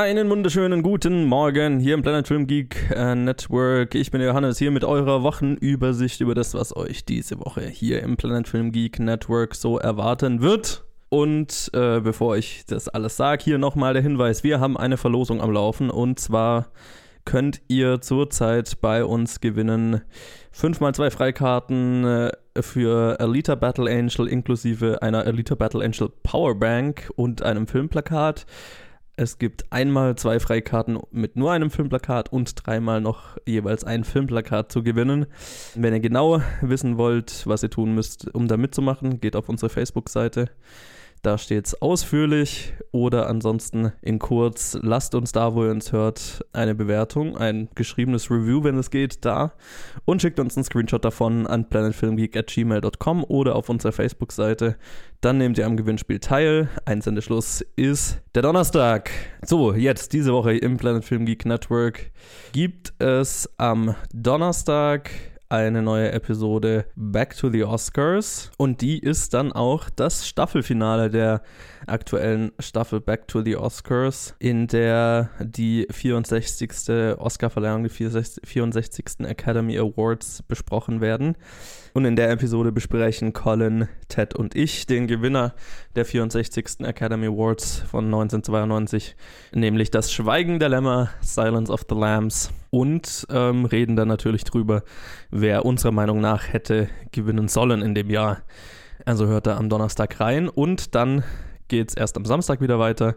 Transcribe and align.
Einen 0.00 0.30
wunderschönen 0.30 0.82
guten 0.82 1.26
Morgen 1.26 1.78
hier 1.78 1.92
im 1.92 2.00
Planet 2.00 2.26
Film 2.26 2.46
Geek 2.46 2.90
äh, 2.90 3.14
Network. 3.14 3.94
Ich 3.94 4.10
bin 4.10 4.22
Johannes 4.22 4.56
hier 4.56 4.70
mit 4.70 4.82
eurer 4.82 5.22
Wochenübersicht 5.22 6.22
über 6.22 6.34
das, 6.34 6.54
was 6.54 6.74
euch 6.74 7.04
diese 7.04 7.38
Woche 7.38 7.66
hier 7.66 8.02
im 8.02 8.16
Planet 8.16 8.48
Film 8.48 8.72
Geek 8.72 8.98
Network 8.98 9.54
so 9.54 9.78
erwarten 9.78 10.40
wird. 10.40 10.86
Und 11.10 11.70
äh, 11.74 12.00
bevor 12.00 12.38
ich 12.38 12.64
das 12.64 12.88
alles 12.88 13.18
sage, 13.18 13.44
hier 13.44 13.58
nochmal 13.58 13.92
der 13.92 14.02
Hinweis: 14.02 14.42
Wir 14.42 14.58
haben 14.58 14.78
eine 14.78 14.96
Verlosung 14.96 15.42
am 15.42 15.52
Laufen 15.52 15.90
und 15.90 16.18
zwar 16.18 16.68
könnt 17.26 17.60
ihr 17.68 18.00
zurzeit 18.00 18.80
bei 18.80 19.04
uns 19.04 19.40
gewinnen 19.42 20.00
5x2 20.58 21.10
Freikarten 21.10 22.04
äh, 22.06 22.32
für 22.62 23.20
Alita 23.20 23.54
Battle 23.54 23.90
Angel 23.90 24.28
inklusive 24.28 25.02
einer 25.02 25.26
Alita 25.26 25.56
Battle 25.56 25.84
Angel 25.84 26.08
Powerbank 26.22 27.10
und 27.16 27.42
einem 27.42 27.66
Filmplakat. 27.66 28.46
Es 29.20 29.36
gibt 29.36 29.70
einmal 29.70 30.16
zwei 30.16 30.40
Freikarten 30.40 30.98
mit 31.10 31.36
nur 31.36 31.52
einem 31.52 31.70
Filmplakat 31.70 32.32
und 32.32 32.54
dreimal 32.66 33.02
noch 33.02 33.36
jeweils 33.44 33.84
ein 33.84 34.04
Filmplakat 34.04 34.72
zu 34.72 34.82
gewinnen. 34.82 35.26
Wenn 35.74 35.92
ihr 35.92 36.00
genau 36.00 36.40
wissen 36.62 36.96
wollt, 36.96 37.46
was 37.46 37.62
ihr 37.62 37.68
tun 37.68 37.94
müsst, 37.94 38.34
um 38.34 38.48
da 38.48 38.56
mitzumachen, 38.56 39.20
geht 39.20 39.36
auf 39.36 39.50
unsere 39.50 39.68
Facebook-Seite. 39.68 40.48
Da 41.20 41.36
steht 41.36 41.66
es 41.66 41.82
ausführlich 41.82 42.72
oder 42.92 43.28
ansonsten 43.28 43.92
in 44.02 44.18
kurz. 44.18 44.78
Lasst 44.82 45.14
uns 45.14 45.32
da, 45.32 45.54
wo 45.54 45.64
ihr 45.64 45.70
uns 45.70 45.92
hört, 45.92 46.44
eine 46.52 46.74
Bewertung, 46.74 47.36
ein 47.36 47.68
geschriebenes 47.74 48.30
Review, 48.30 48.64
wenn 48.64 48.78
es 48.78 48.90
geht, 48.90 49.24
da 49.24 49.52
und 50.04 50.22
schickt 50.22 50.40
uns 50.40 50.56
einen 50.56 50.64
Screenshot 50.64 51.04
davon 51.04 51.46
an 51.46 51.68
planetfilmgeek.gmail.com 51.68 53.24
oder 53.24 53.56
auf 53.56 53.68
unserer 53.68 53.92
Facebook-Seite. 53.92 54.76
Dann 55.20 55.38
nehmt 55.38 55.58
ihr 55.58 55.66
am 55.66 55.76
Gewinnspiel 55.76 56.18
teil. 56.18 56.68
Einsendeschluss 56.86 57.64
ist 57.76 58.20
der 58.34 58.42
Donnerstag. 58.42 59.10
So, 59.44 59.74
jetzt 59.74 60.12
diese 60.12 60.32
Woche 60.32 60.56
im 60.56 60.78
Planet 60.78 61.04
Film 61.04 61.26
Geek 61.26 61.44
Network 61.44 62.10
gibt 62.52 62.94
es 62.98 63.48
am 63.58 63.94
Donnerstag 64.12 65.10
eine 65.50 65.82
neue 65.82 66.12
Episode 66.12 66.86
Back 66.94 67.36
to 67.36 67.50
the 67.50 67.64
Oscars 67.64 68.52
und 68.56 68.80
die 68.80 69.00
ist 69.00 69.34
dann 69.34 69.50
auch 69.50 69.90
das 69.90 70.28
Staffelfinale 70.28 71.10
der 71.10 71.42
aktuellen 71.88 72.52
Staffel 72.60 73.00
Back 73.00 73.26
to 73.26 73.42
the 73.42 73.56
Oscars, 73.56 74.36
in 74.38 74.68
der 74.68 75.30
die 75.40 75.88
64. 75.90 77.18
Oscarverleihung, 77.18 77.82
die 77.82 77.88
64. 77.88 79.26
Academy 79.26 79.76
Awards 79.76 80.44
besprochen 80.44 81.00
werden. 81.00 81.36
Und 81.94 82.04
in 82.04 82.14
der 82.14 82.30
Episode 82.30 82.70
besprechen 82.70 83.32
Colin, 83.32 83.88
Ted 84.06 84.36
und 84.36 84.54
ich 84.54 84.86
den 84.86 85.08
Gewinner 85.08 85.54
der 85.96 86.04
64. 86.04 86.86
Academy 86.86 87.26
Awards 87.26 87.82
von 87.90 88.04
1992, 88.04 89.16
nämlich 89.52 89.90
das 89.90 90.12
Schweigen 90.12 90.60
der 90.60 90.68
Lämmer, 90.68 91.10
Silence 91.20 91.72
of 91.72 91.86
the 91.88 91.96
Lambs. 91.96 92.52
Und 92.70 93.26
ähm, 93.30 93.64
reden 93.64 93.96
dann 93.96 94.08
natürlich 94.08 94.44
drüber, 94.44 94.84
wer 95.30 95.64
unserer 95.64 95.92
Meinung 95.92 96.20
nach 96.20 96.52
hätte 96.52 96.88
gewinnen 97.10 97.48
sollen 97.48 97.82
in 97.82 97.94
dem 97.94 98.10
Jahr. 98.10 98.42
Also 99.04 99.26
hört 99.26 99.46
da 99.46 99.56
am 99.56 99.68
Donnerstag 99.68 100.20
rein 100.20 100.48
und 100.48 100.94
dann 100.94 101.24
geht 101.68 101.88
es 101.88 101.94
erst 101.94 102.16
am 102.16 102.24
Samstag 102.24 102.60
wieder 102.60 102.78
weiter 102.78 103.16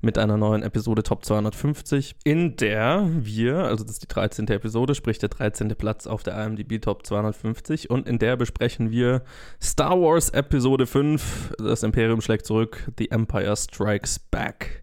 mit 0.00 0.18
einer 0.18 0.36
neuen 0.36 0.62
Episode 0.62 1.02
Top 1.02 1.24
250, 1.24 2.16
in 2.24 2.56
der 2.56 3.08
wir, 3.10 3.64
also 3.64 3.82
das 3.82 3.94
ist 3.94 4.02
die 4.02 4.08
13. 4.08 4.46
Episode, 4.48 4.94
sprich 4.94 5.18
der 5.18 5.30
13. 5.30 5.68
Platz 5.70 6.06
auf 6.06 6.22
der 6.22 6.42
IMDb 6.44 6.80
Top 6.80 7.06
250 7.06 7.90
und 7.90 8.06
in 8.06 8.18
der 8.18 8.36
besprechen 8.36 8.90
wir 8.90 9.22
Star 9.60 10.00
Wars 10.00 10.30
Episode 10.30 10.86
5, 10.86 11.54
das 11.58 11.82
Imperium 11.82 12.20
schlägt 12.20 12.46
zurück, 12.46 12.90
The 12.98 13.10
Empire 13.10 13.56
Strikes 13.56 14.18
Back. 14.18 14.82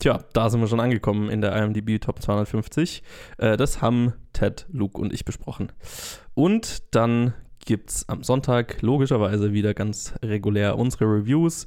Tja, 0.00 0.24
da 0.32 0.50
sind 0.50 0.60
wir 0.60 0.66
schon 0.66 0.80
angekommen 0.80 1.30
in 1.30 1.40
der 1.40 1.54
IMDb 1.54 2.00
Top 2.00 2.20
250. 2.20 3.02
Äh, 3.38 3.56
das 3.56 3.80
haben 3.80 4.14
Ted, 4.32 4.66
Luke 4.72 5.00
und 5.00 5.12
ich 5.12 5.24
besprochen. 5.24 5.70
Und 6.34 6.94
dann 6.94 7.34
gibt 7.64 7.90
es 7.90 8.08
am 8.08 8.24
Sonntag 8.24 8.82
logischerweise 8.82 9.52
wieder 9.52 9.74
ganz 9.74 10.14
regulär 10.22 10.76
unsere 10.78 11.04
Reviews 11.04 11.66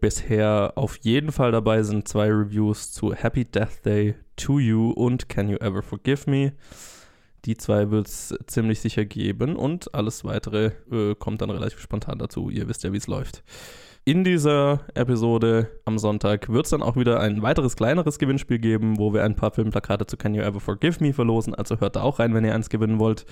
bisher 0.00 0.72
auf 0.76 0.98
jeden 0.98 1.32
Fall 1.32 1.52
dabei 1.52 1.82
sind 1.82 2.08
zwei 2.08 2.28
Reviews 2.28 2.92
zu 2.92 3.14
Happy 3.14 3.44
Death 3.44 3.84
Day 3.84 4.14
to 4.36 4.58
You 4.58 4.90
und 4.90 5.28
Can 5.28 5.48
You 5.48 5.56
Ever 5.56 5.82
Forgive 5.82 6.30
Me. 6.30 6.52
Die 7.44 7.56
zwei 7.56 7.90
wird 7.90 8.08
es 8.08 8.34
ziemlich 8.46 8.80
sicher 8.80 9.04
geben 9.04 9.56
und 9.56 9.94
alles 9.94 10.24
weitere 10.24 10.72
äh, 10.90 11.14
kommt 11.14 11.42
dann 11.42 11.50
relativ 11.50 11.80
spontan 11.80 12.18
dazu. 12.18 12.50
Ihr 12.50 12.68
wisst 12.68 12.82
ja, 12.82 12.92
wie 12.92 12.96
es 12.96 13.06
läuft. 13.06 13.44
In 14.08 14.22
dieser 14.22 14.82
Episode 14.94 15.68
am 15.84 15.98
Sonntag 15.98 16.48
wird 16.48 16.66
es 16.66 16.70
dann 16.70 16.80
auch 16.80 16.94
wieder 16.94 17.18
ein 17.18 17.42
weiteres 17.42 17.74
kleineres 17.74 18.20
Gewinnspiel 18.20 18.60
geben, 18.60 19.00
wo 19.00 19.12
wir 19.12 19.24
ein 19.24 19.34
paar 19.34 19.50
Filmplakate 19.50 20.06
zu 20.06 20.16
Can 20.16 20.32
You 20.32 20.42
Ever 20.42 20.60
Forgive 20.60 21.02
Me 21.02 21.12
verlosen. 21.12 21.56
Also 21.56 21.80
hört 21.80 21.96
da 21.96 22.02
auch 22.02 22.20
rein, 22.20 22.32
wenn 22.32 22.44
ihr 22.44 22.54
eins 22.54 22.70
gewinnen 22.70 23.00
wollt. 23.00 23.26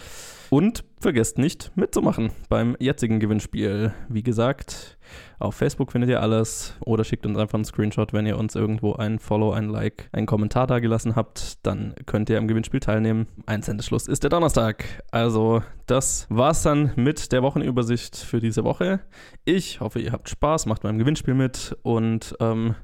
Und 0.50 0.82
vergesst 1.00 1.38
nicht 1.38 1.72
mitzumachen 1.76 2.30
beim 2.48 2.76
jetzigen 2.78 3.20
Gewinnspiel. 3.20 3.92
Wie 4.08 4.22
gesagt, 4.22 4.96
auf 5.38 5.54
Facebook 5.54 5.92
findet 5.92 6.10
ihr 6.10 6.22
alles 6.22 6.74
oder 6.80 7.04
schickt 7.04 7.26
uns 7.26 7.38
einfach 7.38 7.54
einen 7.54 7.64
Screenshot, 7.64 8.12
wenn 8.12 8.26
ihr 8.26 8.38
uns 8.38 8.54
irgendwo 8.54 8.94
ein 8.94 9.18
Follow, 9.18 9.52
ein 9.52 9.68
Like, 9.68 10.08
einen 10.12 10.26
Kommentar 10.26 10.66
da 10.66 10.78
gelassen 10.78 11.16
habt. 11.16 11.64
Dann 11.66 11.94
könnt 12.06 12.30
ihr 12.30 12.38
am 12.38 12.48
Gewinnspiel 12.48 12.80
teilnehmen. 12.80 13.26
Ein 13.46 13.62
Sendeschluss 13.62 14.08
ist 14.08 14.22
der 14.22 14.30
Donnerstag. 14.30 14.84
Also, 15.10 15.62
das 15.86 16.26
war's 16.30 16.62
dann 16.62 16.92
mit 16.96 17.32
der 17.32 17.42
Wochenübersicht 17.42 18.16
für 18.16 18.40
diese 18.40 18.64
Woche. 18.64 19.00
Ich 19.44 19.80
hoffe, 19.80 20.00
ihr 20.00 20.12
habt 20.12 20.28
Spaß, 20.28 20.66
macht 20.66 20.82
beim 20.82 20.98
Gewinnspiel 20.98 21.34
mit 21.34 21.76
und 21.82 22.34
ähm, 22.40 22.74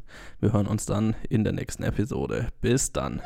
wir 0.40 0.52
hören 0.52 0.66
uns 0.66 0.86
dann 0.86 1.16
in 1.28 1.44
der 1.44 1.52
nächsten 1.52 1.82
Episode. 1.82 2.48
Bis 2.60 2.92
dann. 2.92 3.22